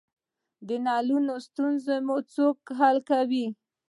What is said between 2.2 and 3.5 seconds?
څوک حل کوی؟